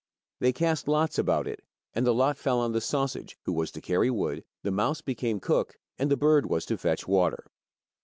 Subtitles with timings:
[0.39, 1.63] They cast lots about it,
[1.93, 5.39] and the lot fell on the sausage who was to carry wood, the mouse became
[5.39, 7.45] cook, and the bird was to fetch water.